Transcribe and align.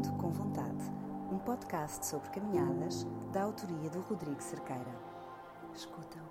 Ando 0.00 0.12
com 0.12 0.30
Vontade, 0.30 0.90
um 1.30 1.36
podcast 1.36 2.06
sobre 2.06 2.30
caminhadas 2.30 3.06
da 3.34 3.42
autoria 3.42 3.90
do 3.90 4.00
Rodrigo 4.00 4.42
Cerqueira. 4.42 4.94
Escutam 5.74 6.22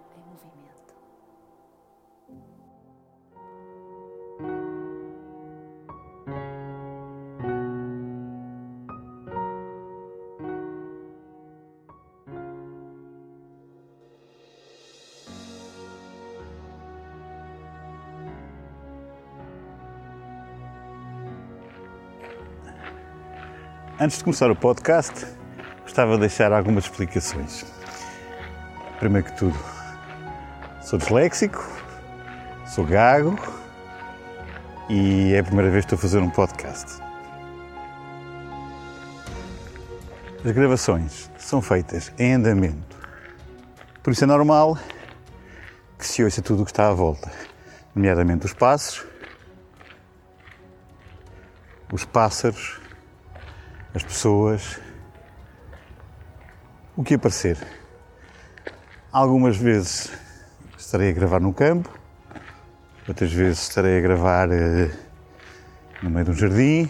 Antes 24.01 24.19
de 24.19 24.23
começar 24.23 24.49
o 24.49 24.55
podcast, 24.55 25.27
gostava 25.81 26.13
de 26.13 26.21
deixar 26.21 26.53
algumas 26.53 26.85
explicações. 26.85 27.65
Primeiro 28.97 29.27
que 29.27 29.37
tudo, 29.37 29.59
sou 30.81 30.97
disléxico, 30.97 31.61
sou 32.65 32.85
gago 32.85 33.37
e 34.87 35.33
é 35.33 35.39
a 35.39 35.43
primeira 35.43 35.69
vez 35.69 35.83
que 35.83 35.93
estou 35.93 35.97
a 35.97 36.01
fazer 36.01 36.19
um 36.19 36.29
podcast. 36.29 37.01
As 40.45 40.51
gravações 40.53 41.29
são 41.37 41.61
feitas 41.61 42.09
em 42.17 42.35
andamento, 42.35 42.97
por 44.01 44.13
isso 44.13 44.23
é 44.23 44.27
normal 44.27 44.77
que 45.97 46.07
se 46.07 46.23
ouça 46.23 46.41
tudo 46.41 46.61
o 46.61 46.65
que 46.65 46.71
está 46.71 46.87
à 46.87 46.93
volta, 46.93 47.29
nomeadamente 47.93 48.45
os 48.45 48.53
passos, 48.53 49.05
os 51.91 52.05
pássaros 52.05 52.79
as 53.99 54.03
pessoas, 54.03 54.79
o 56.95 57.03
que 57.03 57.15
aparecer. 57.15 57.57
Algumas 59.11 59.57
vezes 59.57 60.09
estarei 60.77 61.09
a 61.09 61.11
gravar 61.11 61.41
no 61.41 61.53
campo, 61.53 61.89
outras 63.05 63.33
vezes 63.33 63.63
estarei 63.63 63.97
a 63.97 64.01
gravar 64.01 64.49
eh, 64.51 64.89
no 66.01 66.09
meio 66.09 66.25
de 66.25 66.31
um 66.31 66.33
jardim, 66.33 66.89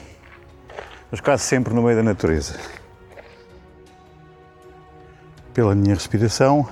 mas 1.09 1.19
quase 1.19 1.43
sempre 1.43 1.73
no 1.73 1.81
meio 1.81 1.97
da 1.97 2.03
natureza. 2.03 2.59
Pela 5.51 5.73
minha 5.73 5.95
respiração, 5.95 6.69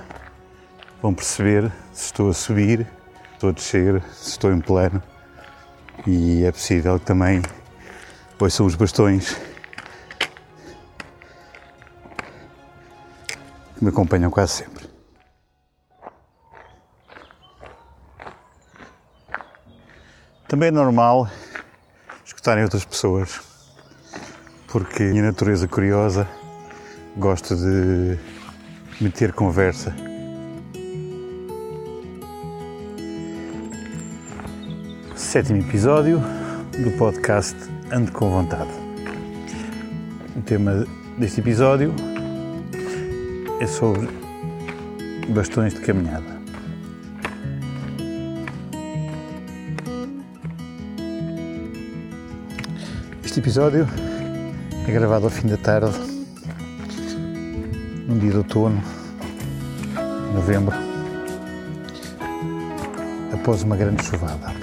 vão 1.02 1.12
perceber 1.12 1.72
se 1.92 2.06
estou 2.06 2.30
a 2.30 2.34
subir, 2.34 2.86
se 2.86 3.34
estou 3.34 3.50
a 3.50 3.52
descer, 3.52 4.02
se 4.12 4.30
estou 4.30 4.52
em 4.52 4.60
plano 4.60 5.02
e 6.06 6.44
é 6.44 6.52
possível 6.52 6.96
que 7.00 7.06
também 7.06 7.42
ouçam 8.38 8.66
os 8.66 8.76
bastões 8.76 9.47
que 13.78 13.84
me 13.84 13.90
acompanham 13.90 14.30
quase 14.30 14.64
sempre. 14.64 14.88
Também 20.48 20.68
é 20.68 20.72
normal 20.72 21.30
escutarem 22.24 22.64
outras 22.64 22.84
pessoas, 22.84 23.40
porque 24.66 25.02
a 25.04 25.06
minha 25.06 25.22
natureza 25.22 25.68
curiosa 25.68 26.28
gosta 27.16 27.54
de 27.54 28.18
meter 29.00 29.32
conversa. 29.32 29.94
Sétimo 35.14 35.60
episódio 35.60 36.20
do 36.82 36.90
podcast 36.98 37.56
Ando 37.92 38.10
com 38.12 38.30
Vontade. 38.30 38.70
O 40.36 40.42
tema 40.42 40.86
deste 41.18 41.40
episódio 41.40 41.94
é 43.60 43.66
sobre 43.66 44.08
bastões 45.28 45.74
de 45.74 45.80
caminhada. 45.80 46.38
Este 53.24 53.40
episódio 53.40 53.88
é 54.86 54.92
gravado 54.92 55.24
ao 55.24 55.30
fim 55.30 55.48
da 55.48 55.56
tarde, 55.56 55.90
num 58.06 58.18
dia 58.18 58.30
de 58.30 58.36
outono, 58.36 58.80
em 60.30 60.34
novembro, 60.34 60.76
após 63.32 63.64
uma 63.64 63.76
grande 63.76 64.04
chuvada. 64.04 64.54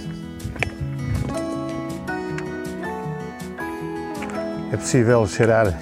É 4.71 4.77
possível 4.77 5.27
cheirar 5.27 5.77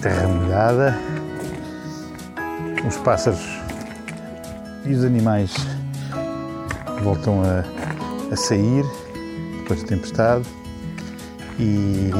terra 0.00 0.28
molhada, 0.28 1.13
os 2.86 2.96
pássaros 2.98 3.40
e 4.84 4.92
os 4.92 5.04
animais 5.04 5.54
voltam 7.02 7.42
a, 7.42 7.64
a 8.32 8.36
sair 8.36 8.84
depois 9.58 9.82
da 9.82 9.88
tempestade 9.88 10.44
e 11.58 12.10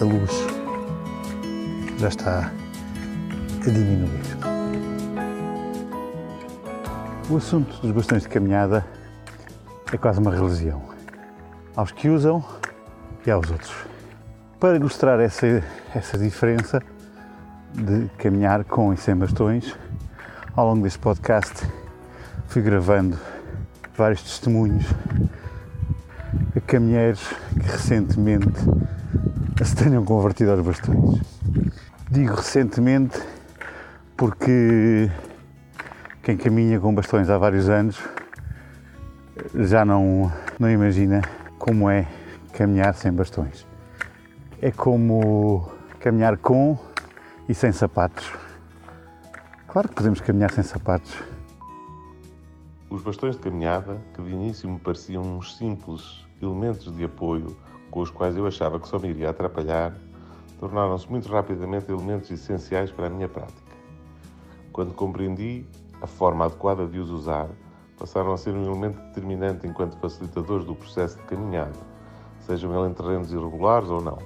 a 0.00 0.04
luz 0.04 0.30
já 1.98 2.08
está 2.08 2.52
a 3.60 3.70
diminuir. 3.70 4.34
O 7.30 7.36
assunto 7.36 7.80
dos 7.80 7.92
bastões 7.92 8.22
de 8.22 8.28
caminhada 8.28 8.84
é 9.92 9.96
quase 9.96 10.18
uma 10.18 10.34
religião. 10.34 10.82
Aos 11.76 11.92
que 11.92 12.08
usam 12.08 12.44
e 13.24 13.30
aos 13.30 13.50
outros. 13.50 13.74
Para 14.58 14.76
ilustrar 14.76 15.20
essa, 15.20 15.62
essa 15.94 16.18
diferença, 16.18 16.82
de 17.74 18.08
caminhar 18.18 18.64
com 18.64 18.92
e 18.92 18.96
sem 18.96 19.16
bastões. 19.16 19.76
Ao 20.54 20.66
longo 20.66 20.82
deste 20.84 20.98
podcast 21.00 21.66
fui 22.46 22.62
gravando 22.62 23.18
vários 23.96 24.22
testemunhos 24.22 24.86
a 26.56 26.60
caminheiros 26.60 27.20
que 27.52 27.70
recentemente 27.70 28.60
se 29.64 29.76
tenham 29.76 30.04
convertido 30.04 30.52
aos 30.52 30.60
bastões. 30.60 31.20
Digo 32.10 32.34
recentemente 32.34 33.20
porque 34.16 35.10
quem 36.22 36.36
caminha 36.36 36.78
com 36.78 36.94
bastões 36.94 37.28
há 37.28 37.38
vários 37.38 37.68
anos 37.68 37.98
já 39.54 39.84
não, 39.84 40.32
não 40.58 40.70
imagina 40.70 41.22
como 41.58 41.90
é 41.90 42.06
caminhar 42.52 42.94
sem 42.94 43.12
bastões. 43.12 43.66
É 44.62 44.70
como 44.70 45.68
caminhar 45.98 46.36
com 46.36 46.78
e 47.48 47.54
sem 47.54 47.72
sapatos. 47.72 48.32
Claro 49.66 49.88
que 49.88 49.94
podemos 49.94 50.20
caminhar 50.20 50.50
sem 50.50 50.62
sapatos. 50.62 51.14
Os 52.88 53.02
bastões 53.02 53.36
de 53.36 53.42
caminhada, 53.42 54.00
que 54.14 54.22
de 54.22 54.30
início 54.30 54.70
me 54.70 54.78
pareciam 54.78 55.22
uns 55.22 55.56
simples 55.56 56.24
elementos 56.40 56.94
de 56.94 57.04
apoio 57.04 57.56
com 57.90 58.00
os 58.00 58.10
quais 58.10 58.36
eu 58.36 58.46
achava 58.46 58.78
que 58.78 58.88
só 58.88 58.98
me 58.98 59.08
iria 59.08 59.30
atrapalhar, 59.30 59.94
tornaram-se 60.58 61.10
muito 61.10 61.28
rapidamente 61.28 61.90
elementos 61.90 62.30
essenciais 62.30 62.90
para 62.90 63.06
a 63.06 63.10
minha 63.10 63.28
prática. 63.28 63.74
Quando 64.72 64.94
compreendi 64.94 65.66
a 66.00 66.06
forma 66.06 66.44
adequada 66.44 66.86
de 66.86 66.98
os 66.98 67.10
usar, 67.10 67.48
passaram 67.98 68.32
a 68.32 68.36
ser 68.36 68.54
um 68.54 68.64
elemento 68.64 68.98
determinante 69.08 69.66
enquanto 69.66 69.96
facilitadores 69.98 70.66
do 70.66 70.74
processo 70.74 71.16
de 71.18 71.24
caminhada, 71.24 71.78
sejam 72.40 72.72
eles 72.72 72.90
em 72.90 72.94
terrenos 72.94 73.32
irregulares 73.32 73.88
ou 73.88 74.00
não. 74.00 74.18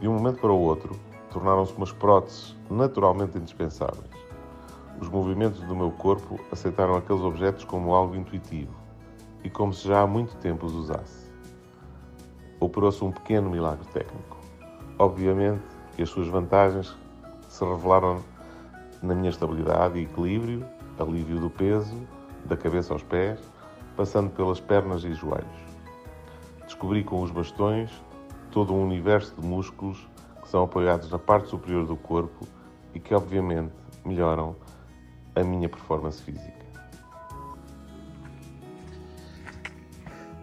De 0.00 0.08
um 0.08 0.14
momento 0.14 0.40
para 0.40 0.52
o 0.52 0.60
outro, 0.60 0.98
tornaram-se 1.30 1.72
umas 1.74 1.92
próteses 1.92 2.56
naturalmente 2.70 3.38
indispensáveis. 3.38 4.10
Os 5.00 5.08
movimentos 5.08 5.60
do 5.60 5.76
meu 5.76 5.90
corpo 5.92 6.40
aceitaram 6.50 6.96
aqueles 6.96 7.22
objetos 7.22 7.64
como 7.64 7.94
algo 7.94 8.16
intuitivo 8.16 8.74
e 9.44 9.50
como 9.50 9.72
se 9.72 9.86
já 9.86 10.02
há 10.02 10.06
muito 10.06 10.36
tempo 10.36 10.66
os 10.66 10.74
usasse. 10.74 11.30
Operou-se 12.58 13.04
um 13.04 13.12
pequeno 13.12 13.48
milagre 13.48 13.86
técnico. 13.92 14.36
Obviamente 14.98 15.62
que 15.94 16.02
as 16.02 16.08
suas 16.08 16.26
vantagens 16.26 16.96
se 17.48 17.64
revelaram 17.64 18.20
na 19.02 19.14
minha 19.14 19.30
estabilidade 19.30 19.98
e 19.98 20.02
equilíbrio, 20.02 20.66
alívio 20.98 21.38
do 21.38 21.48
peso, 21.48 21.94
da 22.44 22.56
cabeça 22.56 22.92
aos 22.92 23.02
pés, 23.02 23.38
passando 23.96 24.30
pelas 24.30 24.60
pernas 24.60 25.04
e 25.04 25.12
joelhos. 25.12 25.68
Descobri 26.64 27.04
com 27.04 27.22
os 27.22 27.30
bastões 27.30 27.90
todo 28.50 28.74
um 28.74 28.84
universo 28.84 29.34
de 29.40 29.46
músculos 29.46 30.08
que 30.48 30.52
são 30.52 30.64
apoiados 30.64 31.10
na 31.10 31.18
parte 31.18 31.50
superior 31.50 31.86
do 31.86 31.94
corpo 31.94 32.48
e 32.94 32.98
que, 32.98 33.14
obviamente, 33.14 33.70
melhoram 34.02 34.56
a 35.36 35.44
minha 35.44 35.68
performance 35.68 36.22
física. 36.22 36.66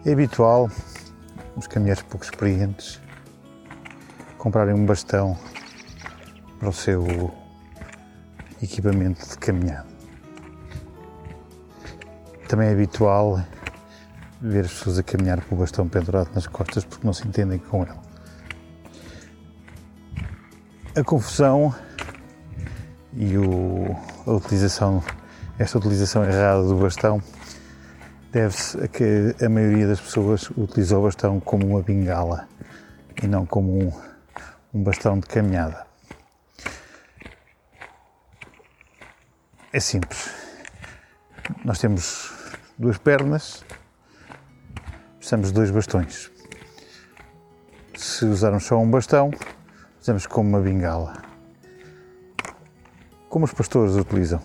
É 0.04 0.12
habitual 0.12 0.70
os 1.56 1.66
caminheiros 1.66 2.04
pouco 2.04 2.24
experientes 2.24 3.00
comprarem 4.38 4.74
um 4.74 4.86
bastão 4.86 5.36
para 6.60 6.68
o 6.68 6.72
seu 6.72 7.04
equipamento 8.62 9.28
de 9.28 9.36
caminhada. 9.38 9.88
Também 12.48 12.68
é 12.68 12.72
habitual 12.72 13.40
ver 14.40 14.66
as 14.66 14.72
pessoas 14.72 15.00
a 15.00 15.02
caminhar 15.02 15.44
com 15.44 15.56
o 15.56 15.58
bastão 15.58 15.88
pendurado 15.88 16.30
nas 16.32 16.46
costas 16.46 16.84
porque 16.84 17.04
não 17.04 17.12
se 17.12 17.26
entendem 17.26 17.58
com 17.58 17.82
ele. 17.82 18.05
A 20.96 21.04
confusão 21.04 21.74
e 23.12 23.36
o, 23.36 23.94
a 24.26 24.30
utilização, 24.30 25.04
esta 25.58 25.76
utilização 25.76 26.24
errada 26.24 26.62
do 26.62 26.74
bastão 26.74 27.22
deve-se 28.32 28.82
a 28.82 28.88
que 28.88 29.34
a 29.44 29.46
maioria 29.46 29.86
das 29.86 30.00
pessoas 30.00 30.48
utiliza 30.56 30.98
o 30.98 31.02
bastão 31.02 31.38
como 31.38 31.66
uma 31.66 31.82
bengala 31.82 32.48
e 33.22 33.26
não 33.26 33.44
como 33.44 33.78
um, 33.78 33.92
um 34.72 34.82
bastão 34.82 35.20
de 35.20 35.26
caminhada. 35.26 35.86
É 39.74 39.80
simples. 39.80 40.30
Nós 41.62 41.78
temos 41.78 42.32
duas 42.78 42.96
pernas, 42.96 43.62
precisamos 45.18 45.48
de 45.48 45.52
dois 45.52 45.70
bastões. 45.70 46.30
Se 47.94 48.24
usarmos 48.24 48.64
só 48.64 48.78
um 48.78 48.90
bastão, 48.90 49.30
usamos 50.06 50.24
como 50.24 50.48
uma 50.48 50.60
bengala. 50.60 51.14
Como 53.28 53.44
os 53.44 53.52
pastores 53.52 53.96
utilizam, 53.96 54.40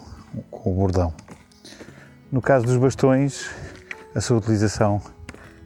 com 0.49 0.71
o 0.71 0.75
bordão. 0.75 1.13
No 2.31 2.41
caso 2.41 2.65
dos 2.65 2.77
bastões, 2.77 3.47
a 4.15 4.19
sua 4.21 4.37
utilização 4.37 4.99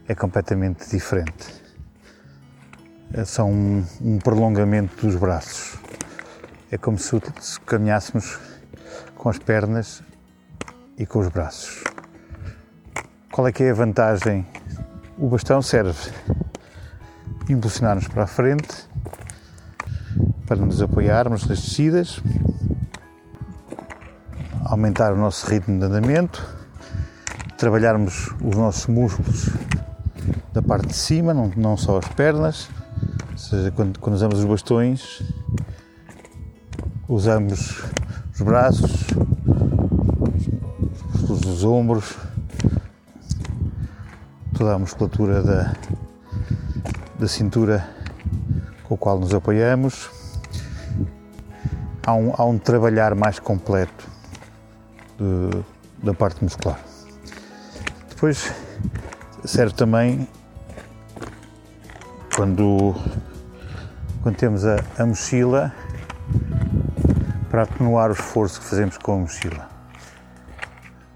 é 0.06 0.14
completamente 0.14 0.86
diferente. 0.90 1.62
São 3.24 3.50
um, 3.50 3.86
um 4.02 4.18
prolongamento 4.18 5.06
dos 5.06 5.16
braços. 5.16 5.78
É 6.70 6.76
como 6.76 6.98
se, 6.98 7.18
se 7.40 7.58
caminhássemos 7.60 8.38
com 9.14 9.30
as 9.30 9.38
pernas 9.38 10.02
e 10.98 11.06
com 11.06 11.20
os 11.20 11.28
braços. 11.28 11.82
Qual 13.32 13.48
é 13.48 13.52
que 13.52 13.62
é 13.62 13.70
a 13.70 13.74
vantagem? 13.74 14.46
O 15.16 15.26
bastão 15.26 15.62
serve 15.62 16.12
impulsionar-nos 17.48 18.08
para 18.08 18.24
a 18.24 18.26
frente, 18.26 18.85
para 20.46 20.56
nos 20.56 20.80
apoiarmos 20.80 21.46
nas 21.46 21.60
descidas, 21.60 22.20
aumentar 24.64 25.12
o 25.12 25.16
nosso 25.16 25.48
ritmo 25.50 25.78
de 25.78 25.84
andamento, 25.84 26.46
trabalharmos 27.58 28.32
os 28.40 28.56
nossos 28.56 28.86
músculos 28.86 29.50
da 30.52 30.62
parte 30.62 30.86
de 30.86 30.94
cima, 30.94 31.34
não, 31.34 31.50
não 31.56 31.76
só 31.76 31.98
as 31.98 32.08
pernas, 32.08 32.68
ou 33.32 33.38
seja, 33.38 33.70
quando, 33.72 33.98
quando 33.98 34.14
usamos 34.14 34.38
os 34.38 34.44
bastões, 34.44 35.22
usamos 37.08 37.82
os 38.32 38.40
braços, 38.40 39.06
os 41.28 41.64
ombros, 41.64 42.16
toda 44.56 44.74
a 44.74 44.78
musculatura 44.78 45.42
da, 45.42 45.74
da 47.18 47.28
cintura 47.28 47.88
com 48.84 48.94
o 48.94 48.98
qual 48.98 49.18
nos 49.18 49.34
apoiamos. 49.34 50.15
Há 52.06 52.14
um, 52.14 52.32
há 52.38 52.44
um 52.44 52.56
trabalhar 52.56 53.16
mais 53.16 53.40
completo 53.40 54.08
de, 55.18 56.04
da 56.04 56.14
parte 56.14 56.40
muscular. 56.44 56.78
Depois 58.08 58.52
serve 59.44 59.74
também 59.74 60.28
quando, 62.36 62.94
quando 64.22 64.36
temos 64.36 64.64
a, 64.64 64.76
a 64.96 65.04
mochila 65.04 65.74
para 67.50 67.62
atenuar 67.62 68.10
o 68.10 68.12
esforço 68.12 68.60
que 68.60 68.66
fazemos 68.66 68.96
com 68.98 69.14
a 69.14 69.18
mochila. 69.18 69.68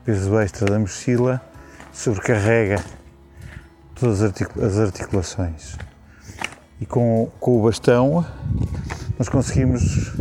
O 0.00 0.04
peso 0.06 0.40
extra 0.40 0.72
da 0.72 0.78
mochila 0.80 1.40
sobrecarrega 1.92 2.82
todas 3.94 4.22
as 4.22 4.76
articulações. 4.76 5.76
E 6.80 6.86
com, 6.86 7.30
com 7.38 7.60
o 7.60 7.62
bastão 7.62 8.26
nós 9.16 9.28
conseguimos 9.28 10.18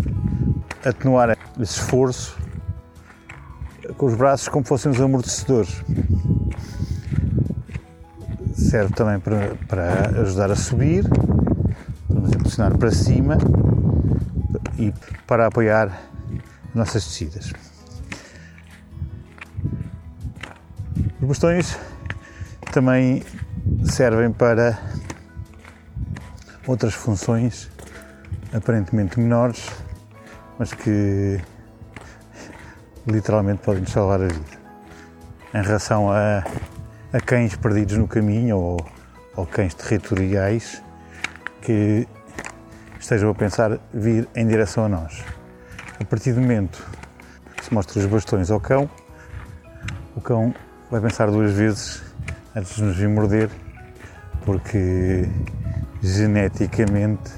atenuar 0.84 1.38
esse 1.60 1.80
esforço 1.80 2.38
com 3.98 4.06
os 4.06 4.16
braços 4.16 4.48
como 4.48 4.66
fossem 4.66 4.96
amortecedores. 4.96 5.84
Serve 8.54 8.94
também 8.94 9.20
para, 9.20 9.56
para 9.68 10.22
ajudar 10.22 10.52
a 10.52 10.56
subir, 10.56 11.06
para 12.08 12.20
nos 12.20 12.32
impulsionar 12.32 12.78
para 12.78 12.92
cima 12.92 13.38
e 14.78 14.94
para 15.26 15.48
apoiar 15.48 16.02
nossas 16.74 17.04
descidas. 17.04 17.52
Os 21.22 21.28
bastões 21.28 21.78
também 22.72 23.24
servem 23.84 24.32
para 24.32 24.80
outras 26.68 26.94
funções 26.94 27.70
aparentemente 28.54 29.20
menores, 29.20 29.70
mas 30.60 30.74
que 30.74 31.40
literalmente 33.08 33.62
podem 33.64 33.82
nos 33.82 33.92
salvar 33.92 34.22
a 34.22 34.28
vida. 34.28 34.60
Em 35.54 35.64
relação 35.64 36.12
a, 36.12 36.44
a 37.14 37.22
cães 37.22 37.56
perdidos 37.56 37.98
no 37.98 38.08
caminho 38.08 38.58
ou, 38.58 38.86
ou 39.38 39.46
cães 39.48 39.74
territoriais 39.74 40.84
que 41.62 42.06
estejam 43.00 43.30
a 43.30 43.36
pensar 43.36 43.80
vir 43.94 44.28
em 44.36 44.46
direção 44.46 44.84
a 44.84 44.90
nós. 44.90 45.24
A 46.00 46.04
partir 46.04 46.34
do 46.34 46.42
momento 46.42 46.86
que 47.56 47.66
se 47.66 47.74
mostra 47.74 47.98
os 47.98 48.06
bastões 48.06 48.52
ao 48.52 48.60
cão, 48.60 48.90
o 50.16 50.22
cão 50.22 50.54
vai 50.92 51.00
pensar 51.00 51.32
duas 51.32 51.54
vezes 51.54 52.04
antes 52.54 52.76
de 52.76 52.84
nos 52.84 52.98
vir 52.98 53.08
morder, 53.08 53.50
porque 54.46 55.26
geneticamente, 56.02 57.32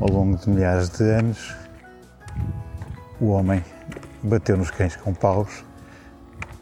ao 0.00 0.08
longo 0.08 0.36
de 0.36 0.50
milhares 0.50 0.88
de 0.90 1.04
anos, 1.04 1.65
o 3.20 3.28
homem 3.28 3.64
bateu 4.22 4.56
nos 4.56 4.70
cães 4.70 4.96
com 4.96 5.14
paus 5.14 5.64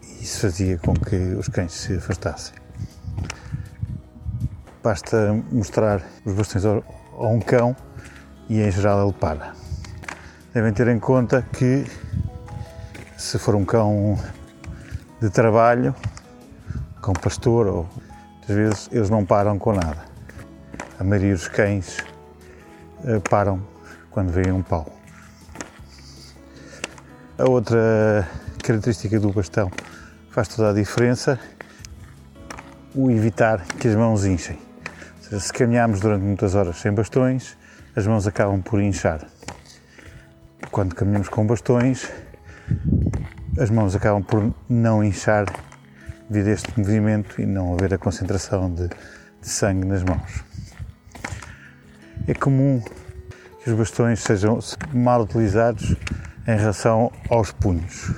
e 0.02 0.22
isso 0.22 0.40
fazia 0.40 0.78
com 0.78 0.94
que 0.94 1.16
os 1.16 1.48
cães 1.48 1.72
se 1.72 1.96
afastassem. 1.96 2.54
Basta 4.82 5.32
mostrar 5.50 6.02
os 6.24 6.34
bastões 6.34 6.64
a 6.64 6.82
um 7.26 7.40
cão 7.40 7.74
e 8.48 8.60
em 8.60 8.70
geral 8.70 9.04
ele 9.04 9.12
para. 9.18 9.54
Devem 10.52 10.72
ter 10.72 10.88
em 10.88 11.00
conta 11.00 11.42
que 11.42 11.84
se 13.16 13.38
for 13.38 13.54
um 13.54 13.64
cão 13.64 14.18
de 15.20 15.30
trabalho, 15.30 15.94
cão 17.02 17.14
pastor, 17.14 17.66
ou 17.66 17.88
às 18.42 18.54
vezes 18.54 18.88
eles 18.92 19.10
não 19.10 19.24
param 19.24 19.58
com 19.58 19.72
nada. 19.72 20.04
A 20.98 21.02
maioria 21.02 21.32
dos 21.32 21.48
cães 21.48 21.98
uh, 23.00 23.20
param 23.28 23.60
quando 24.10 24.30
veem 24.30 24.52
um 24.52 24.62
pau. 24.62 24.93
A 27.36 27.50
outra 27.50 28.28
característica 28.62 29.18
do 29.18 29.32
bastão 29.32 29.68
faz 30.30 30.46
toda 30.46 30.70
a 30.70 30.72
diferença 30.72 31.36
o 32.94 33.10
evitar 33.10 33.60
que 33.80 33.88
as 33.88 33.96
mãos 33.96 34.24
inchem. 34.24 34.56
Seja, 35.20 35.40
se 35.40 35.52
caminharmos 35.52 35.98
durante 35.98 36.22
muitas 36.22 36.54
horas 36.54 36.76
sem 36.76 36.92
bastões, 36.92 37.56
as 37.96 38.06
mãos 38.06 38.28
acabam 38.28 38.62
por 38.62 38.80
inchar. 38.80 39.26
Quando 40.70 40.94
caminhamos 40.94 41.28
com 41.28 41.44
bastões, 41.44 42.08
as 43.58 43.68
mãos 43.68 43.96
acabam 43.96 44.22
por 44.22 44.54
não 44.68 45.02
inchar 45.02 45.46
devido 46.30 46.50
a 46.50 46.52
este 46.52 46.78
movimento 46.78 47.42
e 47.42 47.46
não 47.46 47.74
haver 47.74 47.94
a 47.94 47.98
concentração 47.98 48.72
de, 48.72 48.86
de 48.86 49.48
sangue 49.48 49.84
nas 49.84 50.04
mãos. 50.04 50.44
É 52.28 52.34
comum 52.34 52.80
que 53.60 53.70
os 53.70 53.76
bastões 53.76 54.20
sejam 54.20 54.60
mal 54.92 55.22
utilizados 55.22 55.96
em 56.46 56.56
relação 56.56 57.10
aos 57.30 57.50
punhos. 57.52 58.12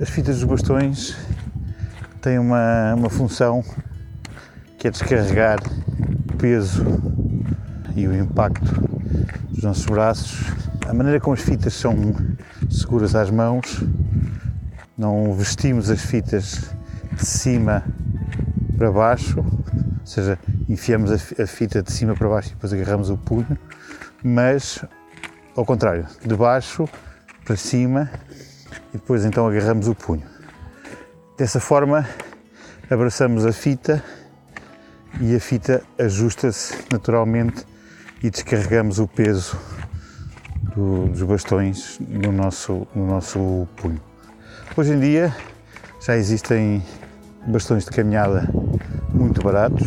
As 0.00 0.08
fitas 0.08 0.40
dos 0.40 0.44
bastões 0.44 1.16
têm 2.20 2.38
uma, 2.38 2.94
uma 2.94 3.10
função 3.10 3.64
que 4.78 4.88
é 4.88 4.90
descarregar 4.90 5.58
o 6.32 6.36
peso 6.36 6.84
e 7.96 8.06
o 8.06 8.14
impacto 8.14 8.72
dos 9.50 9.62
nossos 9.62 9.86
braços. 9.86 10.52
A 10.88 10.94
maneira 10.94 11.20
como 11.20 11.34
as 11.34 11.42
fitas 11.42 11.74
são 11.74 11.94
seguras 12.70 13.14
às 13.14 13.30
mãos, 13.30 13.82
não 14.96 15.32
vestimos 15.34 15.90
as 15.90 16.00
fitas 16.00 16.74
de 17.12 17.24
cima 17.24 17.84
para 18.76 18.90
baixo, 18.92 19.40
ou 19.40 20.06
seja, 20.06 20.38
enfiamos 20.68 21.10
a 21.10 21.46
fita 21.46 21.82
de 21.82 21.92
cima 21.92 22.14
para 22.14 22.28
baixo 22.28 22.50
e 22.50 22.52
depois 22.52 22.72
agarramos 22.72 23.10
o 23.10 23.16
punho, 23.16 23.58
mas 24.22 24.84
ao 25.60 25.66
contrário, 25.66 26.06
de 26.24 26.34
baixo 26.34 26.88
para 27.44 27.54
cima 27.54 28.10
e 28.88 28.92
depois 28.96 29.26
então 29.26 29.46
agarramos 29.46 29.88
o 29.88 29.94
punho. 29.94 30.24
Dessa 31.36 31.60
forma 31.60 32.08
abraçamos 32.90 33.44
a 33.44 33.52
fita 33.52 34.02
e 35.20 35.36
a 35.36 35.38
fita 35.38 35.82
ajusta-se 35.98 36.74
naturalmente 36.90 37.66
e 38.22 38.30
descarregamos 38.30 38.98
o 38.98 39.06
peso 39.06 39.60
do, 40.74 41.08
dos 41.08 41.22
bastões 41.24 41.98
no 42.08 42.32
nosso, 42.32 42.88
no 42.94 43.06
nosso 43.06 43.68
punho. 43.76 44.00
Hoje 44.74 44.94
em 44.94 44.98
dia 44.98 45.36
já 46.00 46.16
existem 46.16 46.82
bastões 47.46 47.84
de 47.84 47.90
caminhada 47.90 48.48
muito 49.12 49.42
baratos 49.42 49.86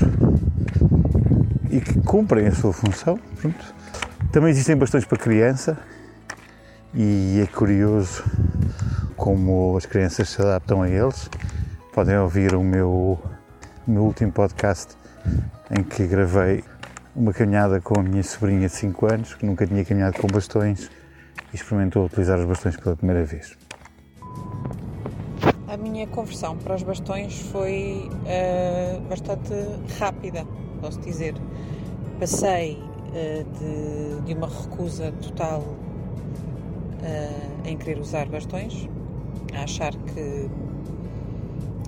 e 1.71 1.81
que 1.81 1.99
cumprem 2.01 2.45
a 2.45 2.51
sua 2.51 2.71
função. 2.71 3.19
Pronto. 3.41 3.82
Também 4.33 4.49
existem 4.49 4.75
bastões 4.75 5.05
para 5.05 5.15
criança 5.15 5.77
e 6.91 7.39
é 7.39 7.45
curioso 7.45 8.23
como 9.15 9.77
as 9.77 9.85
crianças 9.85 10.27
se 10.27 10.41
adaptam 10.41 10.81
a 10.81 10.89
eles. 10.89 11.29
Podem 11.93 12.17
ouvir 12.17 12.55
o 12.55 12.63
meu, 12.63 13.21
meu 13.85 14.01
último 14.01 14.31
podcast 14.31 14.97
em 15.69 15.83
que 15.83 16.07
gravei 16.07 16.63
uma 17.15 17.31
caminhada 17.31 17.79
com 17.79 17.99
a 17.99 18.01
minha 18.01 18.23
sobrinha 18.23 18.67
de 18.67 18.73
5 18.73 19.05
anos, 19.05 19.35
que 19.35 19.45
nunca 19.45 19.67
tinha 19.67 19.85
caminhado 19.85 20.17
com 20.17 20.25
bastões 20.25 20.89
e 21.53 21.55
experimentou 21.55 22.03
utilizar 22.03 22.39
os 22.39 22.45
bastões 22.45 22.75
pela 22.75 22.95
primeira 22.95 23.23
vez. 23.23 23.55
A 25.67 25.77
minha 25.77 26.07
conversão 26.07 26.57
para 26.57 26.73
os 26.73 26.81
bastões 26.81 27.39
foi 27.51 28.09
uh, 28.09 28.99
bastante 29.01 29.53
rápida, 29.99 30.43
posso 30.81 30.99
dizer. 31.01 31.35
Passei 32.19 32.92
de, 33.13 34.21
de, 34.25 34.33
uma 34.33 34.47
recusa 34.47 35.11
total 35.21 35.59
uh, 35.59 35.77
em 37.67 37.77
querer 37.77 37.99
usar 37.99 38.27
bastões, 38.27 38.89
a 39.55 39.63
achar 39.63 39.93
que, 39.93 40.49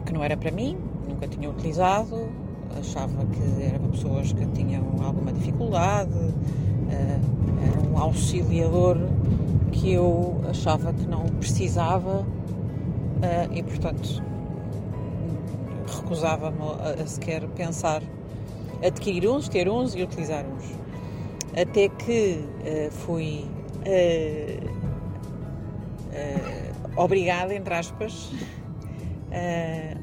que 0.06 0.14
não 0.14 0.24
era 0.24 0.38
para 0.38 0.52
mim, 0.52 0.78
nunca 1.08 1.28
tinha 1.28 1.50
utilizado, 1.50 2.30
achava 2.80 3.26
que 3.26 3.64
era 3.64 3.80
para 3.80 3.90
pessoas 3.90 4.32
que 4.34 4.46
tinham 4.48 4.84
alguma 5.04 5.32
dificuldade, 5.34 6.12
era 6.90 7.90
um 7.90 7.98
auxiliador 7.98 8.98
que 9.72 9.94
eu 9.94 10.42
achava 10.50 10.94
que 10.94 11.08
não 11.08 11.26
precisava 11.40 12.26
e, 13.52 13.64
portanto, 13.64 14.22
recusava-me 15.88 16.58
a, 17.02 17.08
sequer 17.08 17.48
pensar 17.50 18.02
adquirir 18.86 19.28
uns, 19.30 19.48
ter 19.48 19.70
uns 19.70 19.96
e 19.96 20.04
utilizar 20.04 20.46
uns. 20.46 20.85
Até 21.60 21.88
que 21.90 22.40
uh, 22.62 22.92
fui 22.92 23.46
uh, 23.82 24.76
obrigada, 27.02 27.54
entre 27.54 27.74
aspas, 27.74 28.32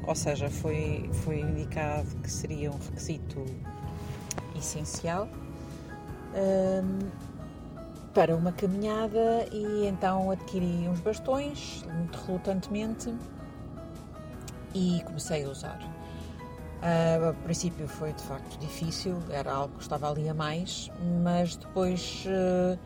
ou 0.05 0.15
seja, 0.15 0.49
foi, 0.49 1.09
foi 1.11 1.39
indicado 1.39 2.07
que 2.17 2.29
seria 2.29 2.69
um 2.69 2.77
requisito 2.77 3.43
essencial 4.55 5.27
para 8.13 8.35
uma 8.35 8.51
caminhada 8.51 9.47
e 9.51 9.87
então 9.87 10.29
adquiri 10.29 10.87
uns 10.87 10.99
bastões, 10.99 11.83
muito 11.91 12.19
relutantemente, 12.27 13.11
e 14.73 15.01
comecei 15.05 15.45
a 15.45 15.49
usar. 15.49 15.92
Uh, 16.83 17.29
a 17.29 17.33
princípio 17.33 17.87
foi 17.87 18.11
de 18.11 18.21
facto 18.23 18.59
difícil, 18.59 19.17
era 19.31 19.53
algo 19.53 19.75
que 19.77 19.83
estava 19.83 20.11
ali 20.11 20.27
a 20.27 20.33
mais, 20.33 20.91
mas 21.23 21.55
depois 21.55 22.25
uh, 22.27 22.77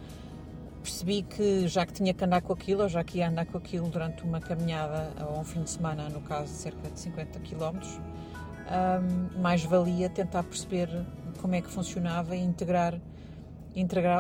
percebi 0.83 1.23
que 1.23 1.67
já 1.67 1.83
que 1.83 1.93
tinha 1.93 2.13
que 2.13 2.23
andar 2.23 2.43
com 2.43 2.53
aquilo, 2.53 2.83
ou 2.83 2.89
já 2.89 3.03
que 3.03 3.17
ia 3.17 3.27
andar 3.27 3.47
com 3.47 3.57
aquilo 3.57 3.89
durante 3.89 4.23
uma 4.23 4.39
caminhada 4.39 5.11
ou 5.27 5.39
um 5.39 5.43
fim 5.43 5.63
de 5.63 5.71
semana, 5.71 6.09
no 6.09 6.21
caso 6.21 6.53
cerca 6.53 6.87
de 6.91 6.99
50 6.99 7.39
km, 7.39 7.79
um, 8.69 9.41
mais 9.41 9.63
valia 9.63 10.09
tentar 10.11 10.43
perceber 10.43 10.87
como 11.41 11.55
é 11.55 11.61
que 11.61 11.69
funcionava 11.71 12.35
e 12.35 12.39
integrar 12.39 13.01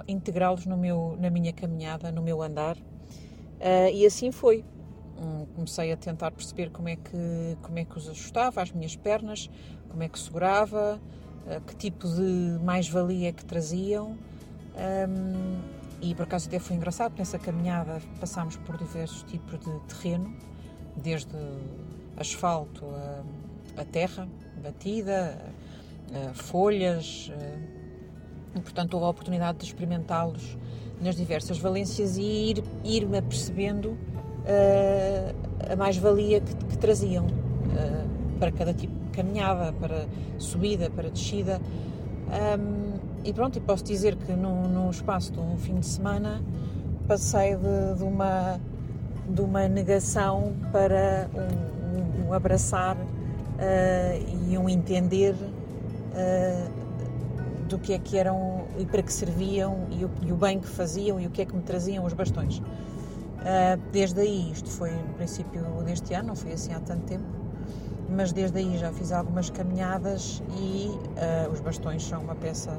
integrá-los 0.07 0.65
no 0.65 0.77
meu, 0.77 1.15
na 1.19 1.29
minha 1.29 1.53
caminhada, 1.53 2.11
no 2.11 2.21
meu 2.21 2.41
andar. 2.41 2.77
Uh, 2.77 3.93
e 3.93 4.05
assim 4.05 4.31
foi. 4.31 4.65
Comecei 5.55 5.91
a 5.91 5.97
tentar 5.97 6.31
perceber 6.31 6.69
como 6.69 6.89
é, 6.89 6.95
que, 6.95 7.57
como 7.61 7.79
é 7.79 7.85
que 7.85 7.97
os 7.97 8.07
ajustava 8.07 8.61
às 8.61 8.71
minhas 8.71 8.95
pernas, 8.95 9.49
como 9.89 10.03
é 10.03 10.09
que 10.09 10.19
segurava, 10.19 10.99
uh, 11.45 11.61
que 11.61 11.75
tipo 11.75 12.07
de 12.07 12.59
mais-valia 12.63 13.29
é 13.29 13.31
que 13.31 13.43
traziam. 13.43 14.17
E 15.99 16.13
por 16.13 16.23
acaso 16.23 16.47
até 16.47 16.59
foi 16.59 16.75
engraçado, 16.75 17.15
nessa 17.17 17.39
caminhada 17.39 17.99
passámos 18.19 18.55
por 18.57 18.77
diversos 18.77 19.23
tipos 19.23 19.59
de 19.59 19.79
terreno, 19.87 20.31
desde 20.95 21.35
asfalto 22.15 22.85
a, 22.85 23.81
a 23.81 23.85
terra 23.85 24.27
batida, 24.61 25.35
a, 26.13 26.29
a 26.29 26.33
folhas, 26.35 27.31
e, 28.57 28.59
portanto, 28.59 28.95
houve 28.95 29.05
a 29.05 29.09
oportunidade 29.09 29.59
de 29.59 29.65
experimentá-los 29.65 30.57
nas 31.01 31.15
diversas 31.15 31.59
valências 31.59 32.17
e 32.17 32.21
ir, 32.21 32.63
ir-me 32.83 33.17
apercebendo 33.17 33.97
uh, 34.47 35.71
a 35.71 35.75
mais-valia 35.75 36.39
que, 36.41 36.55
que, 36.55 36.77
traziam 36.77 37.25
uh, 37.25 38.39
para 38.39 38.51
cada 38.51 38.73
tipo 38.73 38.93
de 39.05 39.11
caminhada, 39.11 39.73
para 39.73 40.05
subida, 40.37 40.89
para 40.89 41.09
descida. 41.09 41.61
Um, 42.27 42.97
e 43.23 43.33
pronto, 43.33 43.57
e 43.57 43.61
posso 43.61 43.83
dizer 43.83 44.15
que 44.15 44.31
no, 44.33 44.67
no 44.67 44.89
espaço 44.89 45.31
de 45.31 45.39
um 45.39 45.57
fim 45.57 45.79
de 45.79 45.85
semana 45.85 46.41
passei 47.07 47.55
de, 47.55 47.97
de 47.97 48.03
uma, 48.03 48.59
de 49.27 49.41
uma 49.41 49.67
negação 49.67 50.53
para 50.71 51.29
um, 51.33 52.27
um, 52.27 52.33
abraçar 52.33 52.95
uh, 52.95 54.49
e 54.49 54.57
um 54.57 54.67
entender 54.69 55.35
do 57.67 57.77
que 57.77 57.93
é 57.93 57.99
que 57.99 58.17
eram 58.17 58.65
e 58.79 58.85
para 58.85 59.03
que 59.03 59.13
serviam 59.13 59.87
e 59.91 60.03
o, 60.03 60.09
e 60.25 60.31
o, 60.31 60.35
bem 60.35 60.59
que 60.59 60.67
faziam 60.67 61.19
e 61.19 61.27
o 61.27 61.29
que 61.29 61.41
é 61.41 61.45
que 61.45 61.55
me 61.55 61.61
traziam 61.61 62.05
os 62.05 62.13
bastões. 62.13 62.61
Uh, 63.47 63.79
desde 63.93 64.19
aí, 64.19 64.51
isto 64.51 64.69
foi 64.69 64.91
no 64.91 65.13
princípio 65.13 65.63
deste 65.85 66.13
ano, 66.13 66.27
não 66.27 66.35
foi 66.35 66.51
assim 66.51 66.73
há 66.73 66.81
tanto 66.81 67.05
tempo, 67.05 67.23
mas 68.09 68.33
desde 68.33 68.57
aí 68.57 68.77
já 68.77 68.91
fiz 68.91 69.13
algumas 69.13 69.49
caminhadas 69.49 70.43
e 70.59 70.89
uh, 70.89 71.49
os 71.49 71.61
bastões 71.61 72.05
são 72.05 72.21
uma 72.23 72.35
peça 72.35 72.77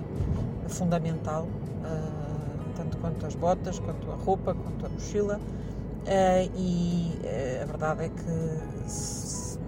fundamental, 0.67 1.45
uh, 1.45 2.71
tanto 2.77 2.99
quanto 2.99 3.25
as 3.25 3.35
botas, 3.35 3.79
quanto 3.79 4.13
a 4.13 4.15
roupa, 4.15 4.55
quanto 4.55 4.85
a 4.85 4.91
mochila. 4.91 5.41
e 6.55 7.19
a 7.63 7.65
verdade 7.65 8.05
é 8.05 8.09
que 8.11 8.91
se, 8.91 9.59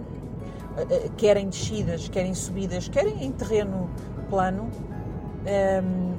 querem 1.16 1.49
descidas, 1.49 2.11
querem 2.11 2.35
subidas, 2.35 2.88
querem 2.88 3.25
em 3.25 3.33
terreno 3.33 3.88
plano, 4.28 4.71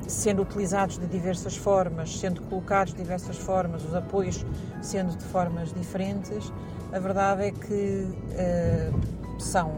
sendo 0.07 0.41
utilizados 0.41 0.97
de 0.97 1.05
diversas 1.05 1.55
formas, 1.55 2.17
sendo 2.19 2.41
colocados 2.41 2.93
de 2.93 3.01
diversas 3.01 3.37
formas, 3.37 3.83
os 3.83 3.93
apoios 3.93 4.45
sendo 4.81 5.15
de 5.15 5.23
formas 5.25 5.71
diferentes, 5.71 6.51
a 6.91 6.99
verdade 6.99 7.45
é 7.45 7.51
que 7.51 8.05
uh, 8.05 9.39
são, 9.39 9.77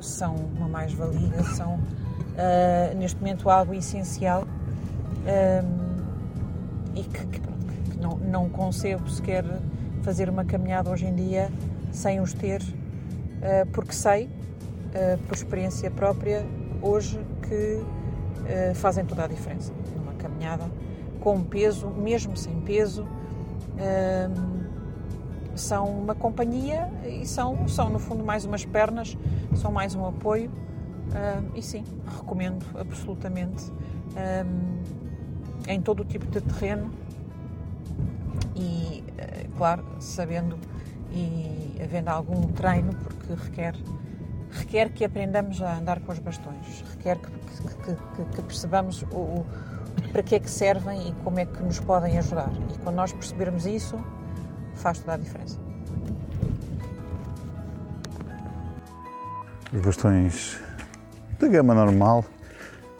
são 0.00 0.36
uma 0.36 0.68
mais-valia, 0.68 1.42
são 1.56 1.74
uh, 1.74 2.96
neste 2.96 3.18
momento 3.18 3.50
algo 3.50 3.74
essencial 3.74 4.44
ehm, 5.26 5.66
e 6.94 7.02
que, 7.02 7.26
que, 7.26 7.40
que, 7.40 7.98
não, 8.00 8.16
não 8.18 8.48
concebo 8.48 9.10
sequer 9.10 9.44
fazer 10.02 10.30
uma 10.30 10.44
caminhada 10.44 10.88
hoje 10.88 11.06
em 11.06 11.14
dia 11.14 11.50
sem 11.90 12.20
os 12.20 12.32
ter, 12.32 12.62
uh, 12.62 13.66
porque 13.72 13.92
sei, 13.92 14.30
por 15.26 15.36
experiência 15.36 15.90
própria, 15.90 16.46
hoje 16.80 17.20
que 17.46 17.84
eh, 18.46 18.72
fazem 18.74 19.04
toda 19.04 19.24
a 19.24 19.26
diferença 19.26 19.72
numa 19.96 20.12
caminhada 20.14 20.70
com 21.20 21.42
peso, 21.42 21.88
mesmo 21.88 22.36
sem 22.36 22.60
peso. 22.60 23.02
Uh, 23.74 24.68
são 25.54 25.86
uma 25.86 26.14
companhia 26.14 26.88
e 27.04 27.26
são, 27.26 27.66
são, 27.68 27.90
no 27.90 27.98
fundo, 27.98 28.24
mais 28.24 28.44
umas 28.44 28.64
pernas, 28.64 29.16
são 29.54 29.72
mais 29.72 29.94
um 29.94 30.06
apoio. 30.06 30.50
Uh, 30.50 31.50
e 31.54 31.62
sim, 31.62 31.84
recomendo 32.06 32.64
absolutamente 32.78 33.72
em 35.68 35.80
todo 35.80 36.00
o 36.00 36.04
tipo 36.04 36.26
de 36.26 36.40
terreno 36.40 36.90
e, 38.54 39.04
uh, 39.06 39.56
claro, 39.56 39.84
sabendo 40.00 40.58
e 41.12 41.80
havendo 41.82 42.08
algum 42.08 42.42
treino, 42.48 42.92
porque 42.94 43.34
requer 43.34 43.74
requer 44.68 44.90
que 44.90 45.02
aprendamos 45.02 45.62
a 45.62 45.78
andar 45.78 45.98
com 46.00 46.12
os 46.12 46.18
bastões, 46.18 46.84
requer 46.90 47.16
que, 47.16 47.30
que, 47.30 47.94
que, 47.94 48.36
que 48.36 48.42
percebamos 48.42 49.02
o, 49.10 49.16
o, 49.16 49.46
para 50.12 50.22
que 50.22 50.34
é 50.34 50.38
que 50.38 50.50
servem 50.50 51.08
e 51.08 51.12
como 51.24 51.40
é 51.40 51.46
que 51.46 51.62
nos 51.62 51.80
podem 51.80 52.18
ajudar. 52.18 52.50
E 52.74 52.78
quando 52.78 52.96
nós 52.96 53.10
percebermos 53.10 53.64
isso, 53.64 53.98
faz 54.74 54.98
toda 54.98 55.14
a 55.14 55.16
diferença. 55.16 55.58
Os 59.72 59.80
bastões 59.80 60.60
da 61.38 61.48
gama 61.48 61.74
normal 61.74 62.22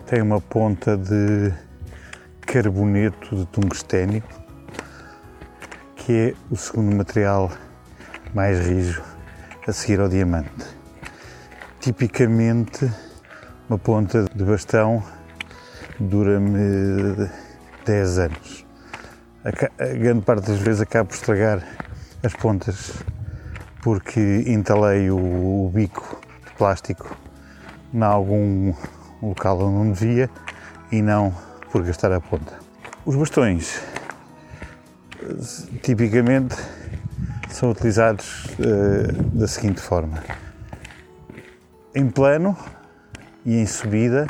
têm 0.07 0.23
uma 0.23 0.41
ponta 0.41 0.97
de 0.97 1.53
carboneto 2.41 3.37
de 3.37 3.47
tungstênio, 3.47 4.23
que 5.97 6.13
é 6.31 6.35
o 6.51 6.57
segundo 6.57 6.97
material 6.97 7.53
mais 8.33 8.59
rijo 8.67 9.03
a 9.67 9.73
seguir 9.73 10.01
ao 10.01 10.09
diamante 10.09 10.78
tipicamente 11.81 12.91
uma 13.69 13.79
ponta 13.79 14.25
de 14.35 14.45
bastão 14.45 15.03
dura-me 16.01 17.29
10 17.85 18.19
anos. 18.19 18.67
A, 19.45 19.85
grande 19.95 20.23
parte 20.23 20.49
das 20.49 20.59
vezes 20.59 20.81
acabo 20.81 21.11
por 21.11 21.17
estragar 21.17 21.63
as 22.23 22.33
pontas 22.35 22.93
porque 23.83 24.45
entalei 24.47 25.11
o, 25.11 25.17
o 25.67 25.71
bico 25.73 26.21
de 26.45 26.53
plástico 26.55 27.17
em 27.95 28.03
algum 28.03 28.75
local 29.23 29.61
onde 29.61 29.75
não 29.75 29.93
devia 29.93 30.31
e 30.91 31.01
não 31.01 31.35
por 31.71 31.83
gastar 31.85 32.13
a 32.13 32.21
ponta. 32.21 32.59
Os 33.05 33.17
bastões 33.17 33.81
tipicamente 35.83 36.57
são 37.49 37.71
utilizados 37.71 38.45
uh, 38.59 39.23
da 39.35 39.47
seguinte 39.47 39.81
forma: 39.81 40.23
em 41.99 42.09
plano 42.09 42.57
e 43.45 43.57
em 43.57 43.67
subida 43.67 44.29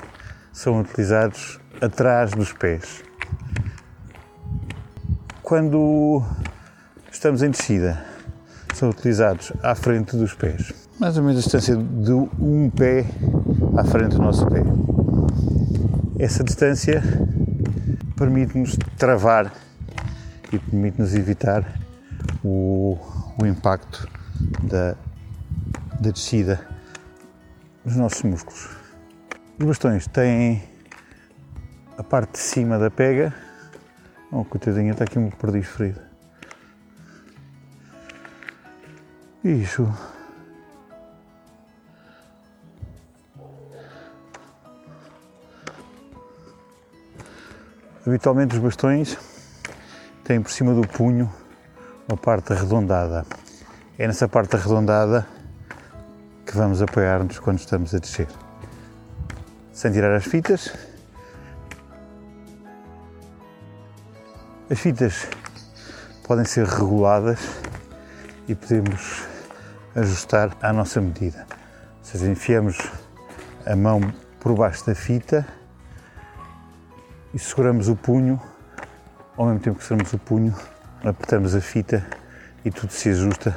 são 0.51 0.81
utilizados 0.81 1.61
atrás 1.83 2.31
dos 2.31 2.51
pés. 2.51 3.05
Quando 5.43 6.23
estamos 7.13 7.43
em 7.43 7.51
descida, 7.51 8.03
são 8.73 8.89
utilizados 8.89 9.53
à 9.63 9.75
frente 9.75 10.17
dos 10.17 10.33
pés, 10.33 10.73
mais 10.99 11.19
ou 11.19 11.23
menos 11.23 11.41
a 11.41 11.43
distância 11.43 11.77
de 11.77 12.13
um 12.13 12.71
pé 12.71 13.05
à 13.77 13.85
frente 13.85 14.17
do 14.17 14.23
nosso 14.23 14.47
pé. 14.47 14.63
Essa 16.19 16.43
distância 16.43 17.03
permite-nos 18.17 18.79
travar 18.97 19.53
e 20.51 20.59
permite-nos 20.59 21.15
evitar 21.15 21.65
o, 22.43 22.97
o 23.39 23.47
impacto 23.47 24.09
da, 24.63 24.97
da 26.01 26.11
descida 26.11 26.78
nos 27.89 27.97
nossos 27.97 28.23
músculos. 28.23 28.69
Os 29.59 29.65
bastões 29.65 30.07
têm 30.07 30.63
a 31.97 32.03
parte 32.03 32.33
de 32.33 32.39
cima 32.39 32.79
da 32.79 32.91
pega. 32.91 33.35
Oh, 34.31 34.45
coitadinha, 34.45 34.93
está 34.93 35.05
aqui 35.05 35.19
um 35.19 35.31
perdiz 35.31 35.67
ferido. 35.67 35.99
Isso. 39.43 39.91
Habitualmente 48.07 48.55
os 48.55 48.61
bastões 48.61 49.17
têm 50.25 50.43
por 50.43 50.51
cima 50.51 50.75
do 50.75 50.87
punho 50.87 51.33
uma 52.07 52.19
parte 52.19 52.53
arredondada. 52.53 53.25
É 53.99 54.07
nessa 54.07 54.29
parte 54.29 54.57
arredondada 54.57 55.27
que 56.49 56.57
vamos 56.57 56.81
apoiar-nos 56.81 57.39
quando 57.39 57.59
estamos 57.59 57.95
a 57.95 57.99
descer. 57.99 58.27
Sem 59.71 59.93
tirar 59.93 60.15
as 60.15 60.25
fitas. 60.25 60.73
As 64.71 64.81
fitas 64.81 65.29
podem 66.27 66.47
ser 66.47 66.67
reguladas 66.67 67.39
e 68.49 68.55
podemos 68.55 69.25
ajustar 69.95 70.57
à 70.63 70.73
nossa 70.73 71.03
medida. 71.03 71.47
Ou 71.99 72.05
seja, 72.05 72.27
enfiamos 72.27 72.79
a 73.67 73.77
mão 73.77 74.01
por 74.41 74.55
baixo 74.55 74.87
da 74.87 74.95
fita 74.95 75.47
e 77.35 77.39
seguramos 77.39 77.89
o 77.89 77.97
punho, 77.97 78.41
ao 79.37 79.45
mesmo 79.45 79.61
tempo 79.61 79.79
que 79.79 79.85
seguramos 79.85 80.15
o 80.15 80.19
punho, 80.19 80.57
apertamos 81.05 81.55
a 81.55 81.61
fita 81.61 82.07
e 82.65 82.71
tudo 82.71 82.91
se 82.91 83.11
ajusta 83.11 83.55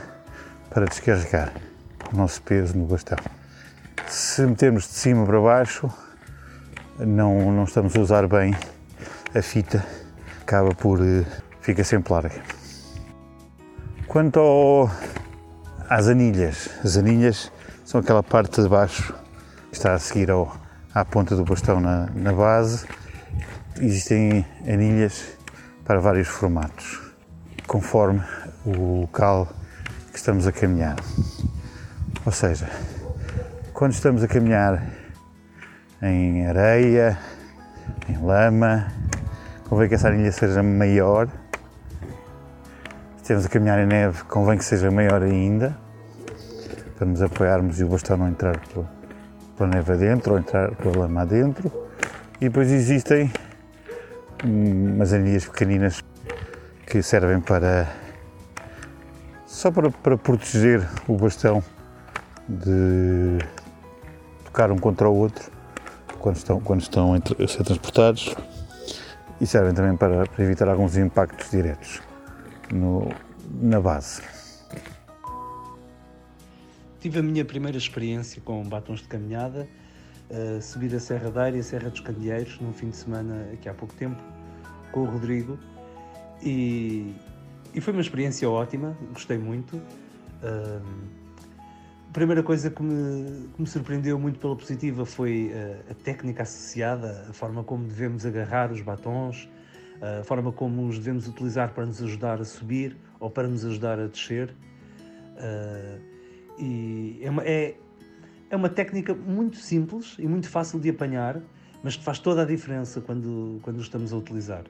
para 0.70 0.86
descarregar 0.86 1.71
o 2.14 2.18
nosso 2.18 2.42
peso 2.42 2.78
no 2.78 2.86
bastão. 2.86 3.18
Se 4.08 4.42
metermos 4.42 4.84
de 4.84 4.94
cima 4.94 5.26
para 5.26 5.40
baixo, 5.40 5.90
não, 7.00 7.52
não 7.52 7.64
estamos 7.64 7.96
a 7.96 8.00
usar 8.00 8.28
bem 8.28 8.56
a 9.34 9.42
fita, 9.42 9.86
acaba 10.42 10.74
por. 10.76 11.00
Eh, 11.02 11.26
fica 11.62 11.84
sempre 11.84 12.14
larga. 12.14 12.42
Quanto 14.08 14.40
ao, 14.40 14.92
às 15.90 16.08
anilhas, 16.08 16.70
as 16.84 16.98
anilhas 16.98 17.52
são 17.86 18.02
aquela 18.02 18.22
parte 18.22 18.62
de 18.62 18.68
baixo 18.68 19.14
que 19.70 19.78
está 19.78 19.94
a 19.94 20.00
seguir 20.00 20.30
ao, 20.30 20.54
à 20.94 21.06
ponta 21.06 21.36
do 21.36 21.46
bastão 21.46 21.80
na, 21.80 22.08
na 22.14 22.34
base. 22.34 22.86
Existem 23.80 24.46
anilhas 24.68 25.38
para 25.86 26.00
vários 26.00 26.28
formatos, 26.28 27.00
conforme 27.66 28.22
o 28.66 29.02
local 29.02 29.48
que 30.12 30.18
estamos 30.18 30.46
a 30.46 30.52
caminhar. 30.52 30.98
Ou 32.24 32.32
seja, 32.32 32.70
quando 33.74 33.94
estamos 33.94 34.22
a 34.22 34.28
caminhar 34.28 34.84
em 36.04 36.46
areia, 36.46 37.18
em 38.08 38.16
lama, 38.24 38.92
convém 39.68 39.90
que 39.90 39.96
essa 39.96 40.10
anilha 40.10 40.32
seja 40.32 40.62
maior. 40.62 41.28
Se 43.18 43.24
estamos 43.24 43.48
a 43.48 43.50
caminhar 43.50 43.80
em 43.80 43.88
neve, 43.88 44.24
convém 44.26 44.60
que 44.60 44.64
seja 44.64 44.92
maior 44.92 45.24
ainda, 45.24 45.76
para 46.96 47.08
nos 47.08 47.24
apoiarmos 47.24 47.80
e 47.80 47.84
o 47.84 47.88
bastão 47.88 48.18
não 48.18 48.30
entrar 48.30 48.56
pela, 48.68 48.88
pela 49.58 49.70
neve 49.70 49.94
adentro 49.94 50.34
ou 50.34 50.40
entrar 50.40 50.76
pela 50.76 51.00
lama 51.00 51.22
adentro. 51.22 51.72
E 52.40 52.50
depois 52.50 52.72
existem 52.72 53.32
umas 54.44 55.12
anilhas 55.12 55.46
pequeninas 55.46 56.04
que 56.86 57.02
servem 57.02 57.40
para 57.40 57.88
só 59.48 59.72
para, 59.72 59.90
para 59.90 60.18
proteger 60.18 60.88
o 61.08 61.18
bastão 61.18 61.64
de 62.60 63.40
tocar 64.46 64.72
um 64.72 64.78
contra 64.78 65.10
o 65.10 65.16
outro 65.16 65.52
quando 66.20 66.36
estão, 66.36 66.60
quando 66.60 66.82
estão 66.82 67.14
a 67.14 67.48
ser 67.48 67.64
transportados 67.64 68.36
e 69.40 69.48
servem 69.48 69.74
também 69.74 69.96
para, 69.96 70.28
para 70.28 70.44
evitar 70.44 70.68
alguns 70.68 70.98
impactos 70.98 71.50
diretos 71.50 72.02
no, 72.72 73.10
na 73.62 73.80
base. 73.80 74.22
Tive 77.00 77.20
a 77.20 77.24
minha 77.24 77.44
primeira 77.44 77.78
experiência 77.78 78.40
com 78.42 78.64
batons 78.64 79.00
de 79.00 79.08
caminhada, 79.08 79.68
uh, 80.30 80.62
subir 80.62 80.94
a 80.96 81.00
Serra 81.00 81.32
da 81.32 81.50
e 81.50 81.60
a 81.60 81.64
Serra 81.64 81.90
dos 81.90 82.02
Candeeiros 82.02 82.60
num 82.60 82.74
fim 82.74 82.90
de 82.90 82.98
semana 82.98 83.50
aqui 83.54 83.68
há 83.68 83.74
pouco 83.74 83.96
tempo 83.96 84.22
com 84.92 85.02
o 85.02 85.06
Rodrigo 85.06 85.58
e, 86.44 87.16
e 87.74 87.82
foi 87.82 87.94
uma 87.94 88.02
experiência 88.02 88.48
ótima, 88.48 88.96
gostei 89.14 89.40
muito. 89.40 89.78
Uh, 89.78 91.21
a 92.12 92.14
primeira 92.14 92.44
coisa 92.44 92.70
que 92.70 92.84
me, 92.84 93.48
que 93.56 93.62
me, 93.62 93.66
surpreendeu 93.66 94.20
muito 94.20 94.38
pela 94.38 94.54
positiva 94.54 95.06
foi 95.06 95.50
uh, 95.54 95.92
a 95.92 95.94
técnica 95.94 96.44
associada, 96.44 97.26
a 97.30 97.32
forma 97.32 97.64
como 97.64 97.86
devemos 97.86 98.26
agarrar 98.26 98.70
os 98.70 98.82
batons, 98.82 99.46
uh, 100.02 100.20
a 100.20 100.24
forma 100.26 100.52
como 100.52 100.86
os 100.88 100.98
devemos 100.98 101.26
utilizar 101.26 101.74
para 101.74 101.86
nos 101.86 102.04
ajudar 102.04 102.42
a 102.42 102.44
subir 102.44 102.98
ou 103.18 103.30
para 103.30 103.48
nos 103.48 103.64
ajudar 103.64 103.98
a 103.98 104.08
descer. 104.08 104.54
Uh, 105.38 106.02
e 106.60 107.20
é 107.22 107.30
uma, 107.30 107.44
é, 107.46 107.76
é 108.50 108.56
uma 108.58 108.68
técnica 108.68 109.16
muito 109.16 109.56
simples 109.56 110.18
e 110.20 110.28
muito 110.28 110.50
fácil 110.50 110.82
de 110.82 110.90
apanhar, 110.90 111.42
mas 111.82 111.96
que 111.96 112.04
faz 112.04 112.20
toda 112.20 112.42
a 112.42 112.46
diferença 112.46 113.00
quando, 113.00 113.62
quando 113.62 113.80
estamos 113.80 114.12
a 114.12 114.18
utilizar. 114.18 114.66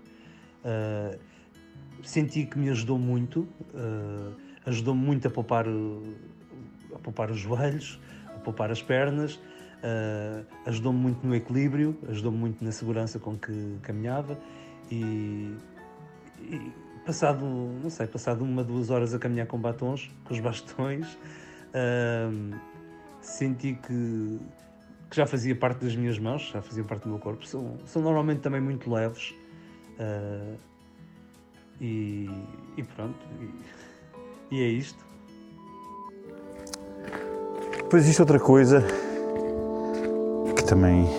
senti 2.03 2.45
que 2.45 2.59
me 2.59 2.69
ajudou 2.69 2.99
muito, 2.99 3.47
ajudou-me 4.63 5.01
muito 5.01 5.27
a 5.27 5.31
poupar 5.31 5.65
a 6.95 6.99
poupar 6.99 7.31
os 7.31 7.39
joelhos, 7.39 7.99
a 8.27 8.39
poupar 8.39 8.71
as 8.71 8.81
pernas, 8.81 9.35
uh, 9.35 10.45
ajudou-me 10.65 10.99
muito 10.99 11.25
no 11.25 11.35
equilíbrio, 11.35 11.97
ajudou-me 12.09 12.37
muito 12.37 12.63
na 12.63 12.71
segurança 12.71 13.19
com 13.19 13.37
que 13.37 13.77
caminhava 13.81 14.37
e, 14.91 15.55
e, 16.39 16.71
passado, 17.05 17.45
não 17.45 17.89
sei, 17.89 18.07
passado 18.07 18.43
uma, 18.43 18.63
duas 18.63 18.89
horas 18.89 19.13
a 19.13 19.19
caminhar 19.19 19.47
com 19.47 19.57
batons, 19.57 20.11
com 20.25 20.33
os 20.33 20.39
bastões, 20.39 21.07
uh, 21.73 22.59
senti 23.21 23.73
que, 23.75 24.39
que, 25.09 25.15
já 25.15 25.25
fazia 25.25 25.55
parte 25.55 25.83
das 25.85 25.95
minhas 25.95 26.19
mãos, 26.19 26.51
já 26.53 26.61
fazia 26.61 26.83
parte 26.83 27.03
do 27.03 27.09
meu 27.09 27.19
corpo. 27.19 27.45
São, 27.45 27.77
são 27.85 28.01
normalmente 28.01 28.41
também 28.41 28.61
muito 28.61 28.91
leves. 28.91 29.33
Uh, 29.99 30.57
e, 31.79 32.29
e, 32.77 32.83
pronto, 32.83 33.17
e, 34.51 34.55
e 34.55 34.61
é 34.61 34.67
isto. 34.67 35.10
Depois 37.91 38.05
existe 38.05 38.21
outra 38.21 38.39
coisa 38.39 38.85
que 40.55 40.63
também 40.63 41.09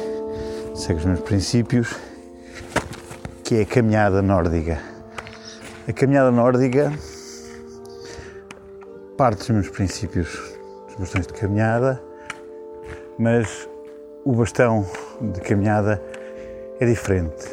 segue 0.75 1.01
os 1.01 1.05
meus 1.05 1.21
princípios, 1.21 1.95
que 3.45 3.57
é 3.57 3.61
a 3.61 3.67
caminhada 3.67 4.23
nórdica. 4.23 4.79
A 5.87 5.93
caminhada 5.93 6.31
nórdica 6.31 6.91
parte 9.19 9.41
dos 9.41 9.51
meus 9.51 9.69
princípios 9.69 10.31
dos 10.87 10.97
bastões 10.97 11.27
de 11.27 11.35
caminhada, 11.35 12.03
mas 13.19 13.69
o 14.25 14.33
bastão 14.33 14.87
de 15.21 15.43
caminhada 15.43 16.03
é 16.81 16.87
diferente. 16.87 17.53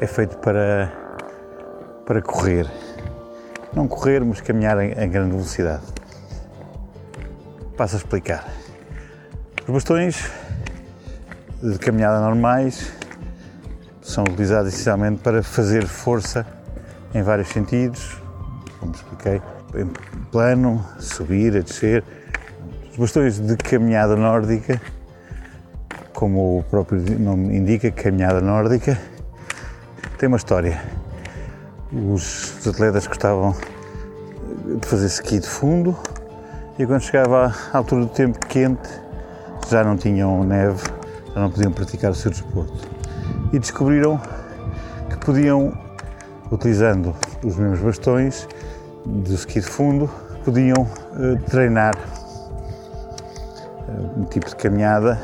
É 0.00 0.06
feito 0.08 0.36
para, 0.38 0.92
para 2.04 2.20
correr. 2.20 2.68
Não 3.72 3.86
correr, 3.86 4.24
mas 4.24 4.40
caminhar 4.40 4.80
em, 4.80 4.90
em 5.00 5.08
grande 5.08 5.30
velocidade. 5.30 6.01
Passo 7.82 7.96
a 7.96 7.98
explicar. 7.98 8.46
Os 9.66 9.74
bastões 9.74 10.30
de 11.60 11.76
caminhada 11.80 12.20
normais 12.20 12.92
são 14.00 14.22
utilizados 14.22 14.72
essencialmente 14.72 15.20
para 15.20 15.42
fazer 15.42 15.84
força 15.88 16.46
em 17.12 17.24
vários 17.24 17.48
sentidos, 17.48 18.16
como 18.78 18.92
expliquei, 18.94 19.42
em 19.74 19.86
plano, 20.30 20.86
subir, 21.00 21.56
a 21.56 21.60
descer. 21.60 22.04
Os 22.92 22.98
bastões 22.98 23.40
de 23.40 23.56
caminhada 23.56 24.14
nórdica 24.14 24.80
como 26.14 26.60
o 26.60 26.62
próprio 26.62 27.00
nome 27.18 27.56
indica, 27.56 27.90
caminhada 27.90 28.40
nórdica, 28.40 28.96
tem 30.18 30.28
uma 30.28 30.36
história. 30.36 30.80
Os 31.92 32.64
atletas 32.64 33.08
gostavam 33.08 33.56
de 34.80 34.86
fazer 34.86 35.06
ski 35.06 35.40
de 35.40 35.48
fundo 35.48 35.98
e 36.78 36.86
quando 36.86 37.02
chegava 37.02 37.54
à 37.72 37.78
altura 37.78 38.02
do 38.02 38.10
tempo 38.10 38.38
quente 38.46 38.88
já 39.68 39.84
não 39.84 39.96
tinham 39.96 40.42
neve, 40.42 40.82
já 41.34 41.40
não 41.40 41.50
podiam 41.50 41.72
praticar 41.72 42.10
o 42.10 42.14
seu 42.14 42.30
desporto. 42.30 42.88
E 43.52 43.58
descobriram 43.58 44.20
que 45.10 45.16
podiam, 45.24 45.72
utilizando 46.50 47.14
os 47.44 47.56
mesmos 47.56 47.80
bastões 47.80 48.48
do 49.04 49.34
ski 49.34 49.60
de 49.60 49.66
fundo, 49.66 50.10
podiam 50.44 50.82
uh, 50.82 51.40
treinar 51.50 51.94
uh, 53.88 54.20
um 54.20 54.24
tipo 54.24 54.48
de 54.48 54.56
caminhada 54.56 55.20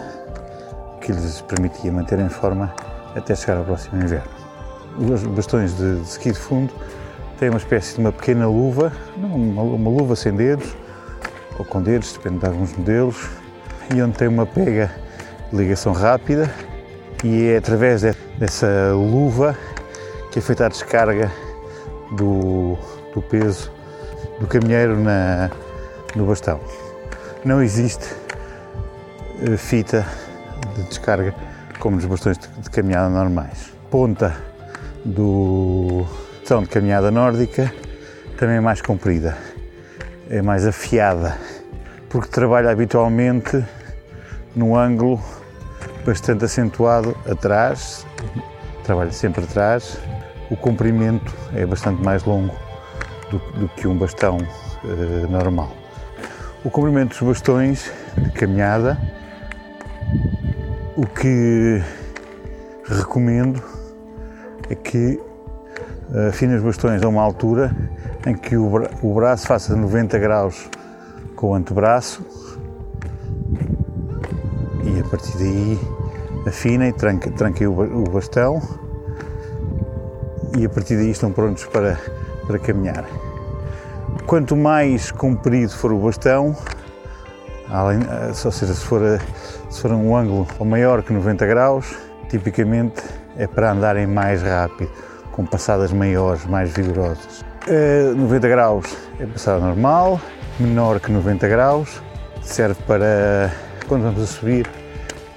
que 1.01 1.13
lhes 1.13 1.41
permitia 1.43 1.91
manter 1.91 2.19
em 2.19 2.29
forma 2.29 2.73
até 3.17 3.35
chegar 3.35 3.59
ao 3.59 3.65
próximo 3.65 4.03
inverno. 4.03 4.31
Os 4.99 5.23
bastões 5.25 5.77
de, 5.77 6.01
de 6.01 6.09
ski 6.09 6.33
de 6.33 6.39
fundo 6.39 6.73
têm 7.39 7.49
uma 7.49 7.59
espécie 7.59 7.95
de 7.95 8.01
uma 8.01 8.13
pequena 8.13 8.47
luva, 8.47 8.93
uma, 9.17 9.63
uma 9.63 9.91
luva 9.91 10.15
sem 10.17 10.35
dedos, 10.35 10.77
ou 11.59 11.65
com 11.65 11.83
dedos, 11.83 12.13
depende 12.13 12.39
de 12.39 12.47
alguns 12.47 12.77
modelos, 12.77 13.29
e 13.95 14.01
onde 14.01 14.17
tem 14.17 14.29
uma 14.29 14.47
pega 14.47 14.91
de 15.51 15.57
ligação 15.57 15.93
rápida 15.93 16.51
e 17.25 17.49
é 17.49 17.57
através 17.57 18.03
dessa 18.39 18.93
luva 18.93 19.57
que 20.31 20.39
é 20.39 20.43
feita 20.43 20.67
a 20.67 20.69
descarga 20.69 21.33
do, 22.13 22.79
do 23.15 23.23
peso 23.23 23.73
do 24.41 24.47
caminheiro 24.47 24.99
na, 24.99 25.51
no 26.15 26.27
bastão. 26.27 26.61
Não 27.45 27.63
existe 27.63 28.15
eh, 29.43 29.57
fita 29.57 30.07
de 30.77 30.83
descarga 30.85 31.35
como 31.81 31.97
nos 31.97 32.05
bastões 32.05 32.39
de 32.39 32.71
caminhada 32.71 33.09
normais. 33.09 33.73
Ponta 33.91 34.37
do 35.05 36.07
bastão 36.41 36.63
de 36.63 36.69
caminhada 36.69 37.11
nórdica 37.11 37.73
também 38.39 38.57
é 38.57 38.61
mais 38.61 38.81
comprida, 38.81 39.37
é 40.31 40.43
mais 40.43 40.67
afiada, 40.67 41.39
porque 42.09 42.29
trabalha 42.29 42.71
habitualmente 42.71 43.65
num 44.55 44.77
ângulo 44.77 45.21
bastante 46.05 46.45
acentuado 46.45 47.17
atrás, 47.31 48.07
trabalha 48.85 49.13
sempre 49.13 49.45
atrás, 49.45 49.99
o 50.51 50.57
comprimento 50.57 51.35
é 51.55 51.65
bastante 51.67 52.03
mais 52.03 52.25
longo 52.25 52.55
do, 53.31 53.39
do 53.59 53.69
que 53.69 53.87
um 53.87 53.97
bastão 53.97 54.39
uh, 54.39 55.31
normal. 55.31 55.71
O 56.65 56.71
comprimento 56.71 57.11
dos 57.11 57.29
bastões 57.29 57.93
de 58.17 58.31
caminhada 58.33 58.99
o 60.97 61.07
que 61.07 61.81
recomendo 62.85 63.63
é 64.69 64.75
que 64.75 65.21
afine 66.29 66.55
os 66.55 66.63
bastões 66.63 67.03
a 67.03 67.09
uma 67.09 67.23
altura 67.23 67.75
em 68.27 68.35
que 68.35 68.57
o, 68.57 68.69
bra 68.69 68.91
o 69.03 69.15
braço 69.15 69.47
faça 69.47 69.75
90 69.77 70.19
graus 70.19 70.69
com 71.37 71.51
o 71.51 71.55
antebraço. 71.55 72.25
E 74.85 75.01
a 75.01 75.05
partir 75.05 75.37
daí 75.37 75.79
afinem, 76.47 76.93
tranquem, 76.93 77.33
tranquem 77.33 77.67
o, 77.67 77.81
o 77.81 78.05
bastão. 78.11 78.61
E 80.57 80.65
a 80.65 80.69
partir 80.69 80.97
daí 80.97 81.11
estão 81.11 81.31
prontos 81.31 81.67
para, 81.67 81.99
para 82.47 82.59
caminhar. 82.59 83.05
Quanto 84.27 84.57
mais 84.57 85.11
comprido 85.11 85.73
for 85.73 85.93
o 85.93 85.99
bastão, 85.99 86.57
além, 87.71 88.01
ou 88.29 88.53
seja, 88.53 88.75
se 88.75 88.85
for 88.85 89.01
se 89.71 89.83
for 89.83 89.93
um 89.93 90.17
ângulo 90.17 90.47
maior 90.65 91.03
que 91.03 91.13
90 91.13 91.47
graus, 91.47 91.95
tipicamente 92.29 93.03
é 93.37 93.47
para 93.47 93.73
andarem 93.73 94.07
mais 94.07 94.43
rápido, 94.43 94.91
com 95.39 95.47
passadas 95.47 95.93
maiores, 95.93 96.45
mais 96.47 96.73
vigorosas. 96.73 97.45
Uh, 97.69 98.13
90 98.17 98.49
graus 98.49 98.87
é 99.21 99.25
passada 99.27 99.61
normal, 99.61 100.21
menor 100.59 100.99
que 100.99 101.13
90 101.13 101.47
graus, 101.47 102.03
serve 102.43 102.75
para 102.89 103.53
quando 103.87 104.03
vamos 104.03 104.21
a 104.21 104.27
subir 104.27 104.67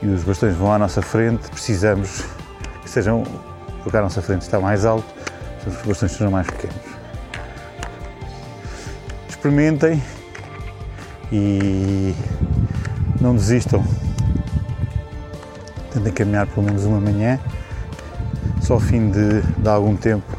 e 0.01 0.07
os 0.07 0.23
bastões 0.23 0.55
vão 0.55 0.73
à 0.73 0.79
nossa 0.79 1.03
frente, 1.03 1.47
precisamos 1.51 2.25
que 2.81 2.89
sejam, 2.89 3.21
porque 3.83 3.95
à 3.95 4.01
nossa 4.01 4.23
frente 4.23 4.41
está 4.41 4.59
mais 4.59 4.85
alto, 4.85 5.05
os 5.67 5.75
bastões 5.85 6.13
sejam 6.13 6.31
mais 6.31 6.47
pequenos. 6.47 6.81
Experimentem 9.29 10.01
e 11.31 12.15
não 13.21 13.35
desistam 13.35 13.83
tentem 15.93 16.11
caminhar 16.11 16.47
pelo 16.47 16.65
menos 16.65 16.85
uma 16.85 16.99
manhã. 16.99 17.39
Só 18.61 18.75
ao 18.75 18.79
fim 18.79 19.09
de, 19.09 19.41
de 19.41 19.67
algum 19.67 19.95
tempo 19.95 20.37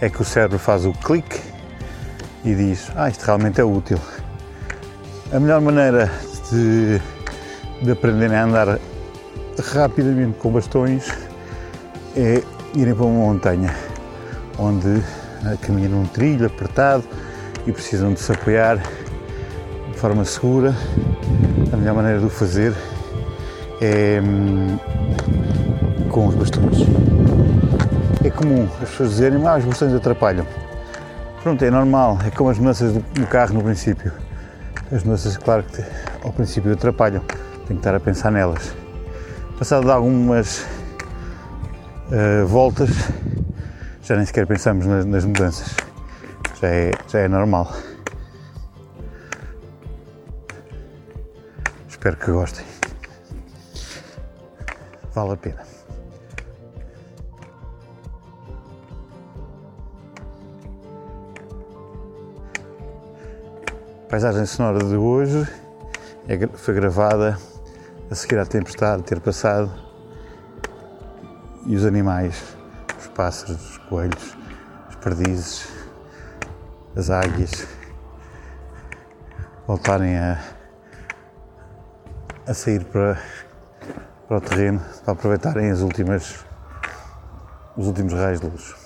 é 0.00 0.08
que 0.08 0.22
o 0.22 0.24
cérebro 0.24 0.58
faz 0.58 0.86
o 0.86 0.92
clique 0.92 1.40
e 2.44 2.54
diz: 2.54 2.90
Ah, 2.96 3.08
isto 3.08 3.24
realmente 3.24 3.60
é 3.60 3.64
útil. 3.64 3.98
A 5.32 5.40
melhor 5.40 5.60
maneira 5.60 6.10
de, 6.50 7.00
de 7.82 7.90
aprenderem 7.90 8.36
a 8.36 8.44
andar 8.44 8.78
rapidamente 9.72 10.38
com 10.38 10.52
bastões 10.52 11.08
é 12.16 12.42
irem 12.74 12.94
para 12.94 13.04
uma 13.04 13.32
montanha 13.32 13.74
onde 14.58 15.02
caminham 15.62 15.90
num 15.90 16.06
trilho 16.06 16.46
apertado 16.46 17.04
e 17.66 17.72
precisam 17.72 18.12
de 18.12 18.20
se 18.20 18.32
apoiar 18.32 18.78
de 19.92 19.98
forma 19.98 20.24
segura. 20.24 20.74
A 21.72 21.76
melhor 21.76 21.94
maneira 21.94 22.20
de 22.20 22.26
o 22.26 22.30
fazer 22.30 22.72
é 23.80 24.20
hum, 24.22 24.78
com 26.08 26.28
os 26.28 26.34
bastões. 26.34 27.03
É 28.24 28.30
comum 28.30 28.68
as 28.82 28.88
pessoas 28.88 29.10
dizerem, 29.10 29.46
ah, 29.46 29.56
os 29.56 29.64
bastões 29.64 29.92
atrapalham. 29.92 30.46
Pronto, 31.42 31.62
é 31.62 31.70
normal, 31.70 32.18
é 32.26 32.30
como 32.30 32.48
as 32.48 32.58
mudanças 32.58 32.92
do 32.92 33.26
carro 33.26 33.54
no 33.54 33.62
princípio. 33.62 34.10
As 34.90 35.04
mudanças, 35.04 35.36
claro 35.36 35.62
que 35.62 35.84
ao 36.24 36.32
princípio 36.32 36.72
atrapalham, 36.72 37.20
tem 37.20 37.66
que 37.66 37.74
estar 37.74 37.94
a 37.94 38.00
pensar 38.00 38.30
nelas. 38.30 38.74
Passado 39.58 39.92
algumas 39.92 40.66
uh, 42.10 42.46
voltas, 42.46 42.90
já 44.02 44.16
nem 44.16 44.24
sequer 44.24 44.46
pensamos 44.46 44.86
nas, 44.86 45.04
nas 45.04 45.24
mudanças, 45.24 45.76
já 46.60 46.68
é, 46.68 46.92
já 47.06 47.18
é 47.20 47.28
normal. 47.28 47.70
Espero 51.86 52.16
que 52.16 52.30
gostem 52.30 52.64
vale 55.14 55.32
a 55.32 55.36
pena. 55.36 55.83
Paisagem 64.14 64.46
sonora 64.46 64.78
de 64.78 64.94
hoje 64.94 65.44
é, 66.28 66.46
foi 66.56 66.72
gravada 66.72 67.36
a 68.08 68.14
seguir 68.14 68.38
à 68.38 68.46
tempestade 68.46 69.02
ter 69.02 69.18
passado 69.18 69.68
e 71.66 71.74
os 71.74 71.84
animais, 71.84 72.56
os 72.96 73.08
pássaros, 73.08 73.70
os 73.70 73.78
coelhos, 73.78 74.36
as 74.88 74.94
perdizes, 74.94 75.68
as 76.94 77.10
águias 77.10 77.66
voltarem 79.66 80.16
a, 80.16 80.40
a 82.46 82.54
sair 82.54 82.84
para 82.84 83.18
para 84.28 84.36
o 84.36 84.40
terreno 84.40 84.80
para 85.04 85.12
aproveitarem 85.12 85.72
as 85.72 85.80
últimas, 85.80 86.44
os 87.76 87.88
últimos 87.88 88.12
raios 88.12 88.40
de 88.40 88.46
luz. 88.46 88.83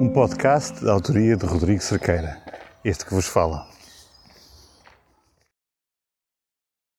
Um 0.00 0.08
podcast 0.08 0.84
da 0.84 0.92
autoria 0.92 1.36
de 1.36 1.46
Rodrigo 1.46 1.80
Cerqueira, 1.80 2.38
este 2.84 3.04
que 3.04 3.14
vos 3.14 3.26
fala. 3.26 3.73